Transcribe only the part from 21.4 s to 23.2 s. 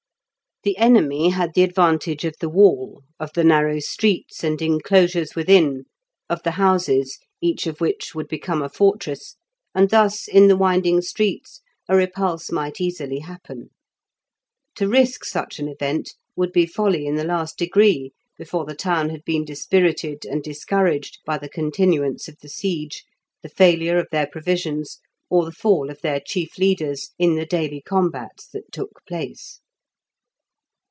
continuance of the siege,